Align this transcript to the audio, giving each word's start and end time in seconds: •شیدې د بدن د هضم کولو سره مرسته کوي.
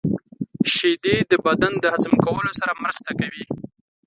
•شیدې 0.73 1.15
د 1.31 1.33
بدن 1.45 1.73
د 1.79 1.85
هضم 1.93 2.13
کولو 2.25 2.51
سره 2.59 2.79
مرسته 2.83 3.11
کوي. 3.19 3.43